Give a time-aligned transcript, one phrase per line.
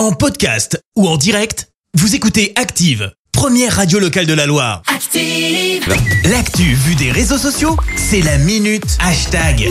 [0.00, 4.80] En podcast ou en direct, vous écoutez Active, première radio locale de la Loire.
[4.86, 5.94] Active.
[6.24, 9.68] L'actu vue des réseaux sociaux, c'est la minute hashtag.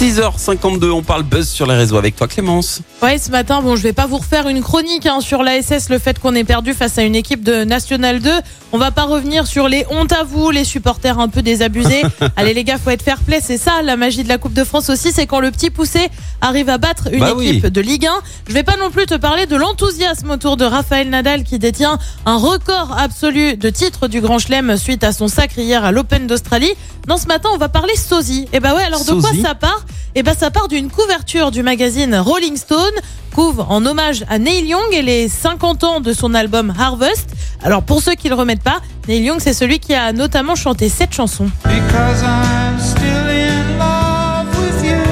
[0.00, 2.80] 6h52, on parle buzz sur les réseaux avec toi Clémence.
[3.00, 6.00] Ouais, ce matin, bon, je vais pas vous refaire une chronique hein, sur l'ASS, le
[6.00, 8.30] fait qu'on ait perdu face à une équipe de National 2.
[8.72, 12.02] On va pas revenir sur les hontes à vous, les supporters un peu désabusés.
[12.36, 14.64] Allez les gars, faut être fair play, c'est ça la magie de la Coupe de
[14.64, 16.08] France aussi, c'est quand le petit poussé
[16.40, 17.48] arrive à battre une Bah oui.
[17.50, 18.10] équipe de Ligue 1.
[18.48, 21.98] Je vais pas non plus te parler de l'enthousiasme autour de Raphaël Nadal qui détient
[22.26, 26.26] un record absolu de titres du Grand Chelem suite à son sacre hier à l'Open
[26.26, 26.72] d'Australie.
[27.06, 28.48] Dans ce matin, on va parler sosie.
[28.52, 29.84] Et bah ouais, alors de quoi ça part?
[30.16, 32.92] Eh ben ça part d'une couverture du magazine Rolling Stone,
[33.34, 37.30] couvre en hommage à Neil Young et les 50 ans de son album Harvest.
[37.64, 40.88] Alors pour ceux qui le remettent pas, Neil Young c'est celui qui a notamment chanté
[40.88, 41.46] cette chanson.
[41.64, 45.02] Because I'm still in love with you.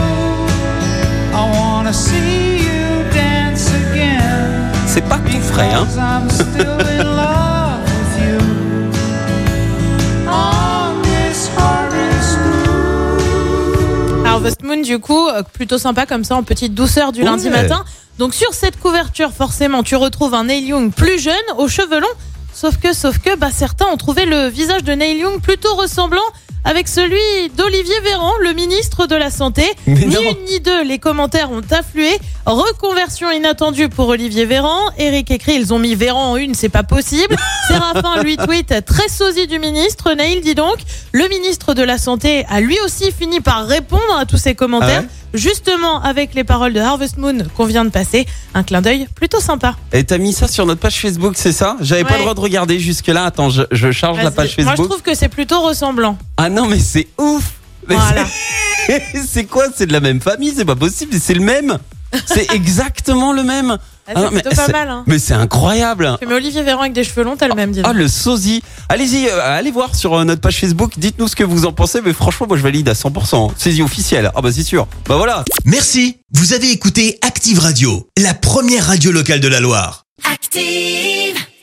[1.34, 4.70] I wanna see you dance again.
[4.86, 5.88] C'est pas tout frais, hein
[14.32, 17.84] Harvest Moon du coup, euh, plutôt sympa comme ça en petite douceur du lundi matin.
[18.18, 22.06] Donc sur cette couverture forcément tu retrouves un Neil Young plus jeune, aux cheveux longs.
[22.54, 26.22] Sauf que, sauf que, bah, certains ont trouvé le visage de Neil Young plutôt ressemblant
[26.64, 29.64] avec celui d'Olivier Véran, le ministre de la Santé.
[29.86, 30.20] Mais ni non.
[30.20, 32.10] une ni deux, les commentaires ont afflué.
[32.46, 34.78] Reconversion inattendue pour Olivier Véran.
[34.98, 37.36] Eric écrit, ils ont mis Véran en une, c'est pas possible.
[37.68, 40.12] Séraphin lui tweet, très sosie du ministre.
[40.14, 40.76] Naïl dit donc,
[41.12, 45.02] le ministre de la Santé a lui aussi fini par répondre à tous ces commentaires.
[45.04, 48.82] Ah ouais Justement, avec les paroles de Harvest Moon qu'on vient de passer, un clin
[48.82, 49.76] d'œil plutôt sympa.
[49.92, 51.76] Et t'as mis ça sur notre page Facebook, c'est ça?
[51.80, 53.24] J'avais pas le droit de regarder jusque-là.
[53.24, 54.88] Attends, je, je charge la page Moi, je Facebook.
[54.90, 56.18] trouve que c'est plutôt ressemblant.
[56.36, 57.44] Ah non, mais c'est ouf
[57.88, 58.24] Mais Voilà.
[58.86, 59.64] c'est- C'est quoi?
[59.74, 61.78] C'est de la même famille C'est pas possible, c'est le même
[62.26, 63.78] C'est exactement le même
[64.14, 64.88] Ah, Ah c'est mais pas c'est- mal.
[64.88, 65.04] Hein.
[65.06, 67.84] Mais c'est incroyable Tu mets Olivier Véran avec des cheveux longs, t'as le même, donc.
[67.86, 71.44] Ah le sosie Allez-y, euh, allez voir sur euh, notre page Facebook, dites-nous ce que
[71.44, 73.50] vous en pensez, mais franchement moi je valide à 100%.
[73.56, 74.86] Saisie officielle, ah bah c'est sûr.
[75.08, 80.04] Bah voilà Merci, vous avez écouté Active Radio, la première radio locale de la Loire.
[80.30, 81.36] Active.